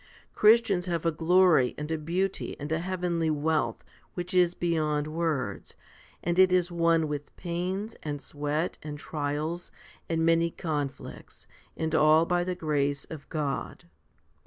Christians 0.33 0.87
have 0.87 1.05
a 1.05 1.11
glory 1.11 1.75
and 1.77 1.91
a 1.91 1.97
beauty 1.99 2.59
and 2.59 2.71
a 2.71 2.79
heavenly 2.79 3.29
wealth 3.29 3.83
which 4.15 4.33
is 4.33 4.55
beyond 4.55 5.05
words, 5.05 5.75
and 6.23 6.39
it 6.39 6.51
is 6.51 6.71
won 6.71 7.07
with 7.07 7.35
pains, 7.37 7.95
and 8.01 8.19
sweat, 8.19 8.79
and 8.81 8.97
trials, 8.97 9.69
and 10.09 10.25
many 10.25 10.49
conflicts, 10.49 11.45
and 11.77 11.93
all 11.93 12.25
by 12.25 12.43
the 12.43 12.55
grace 12.55 13.05
of 13.11 13.29
God. 13.29 13.85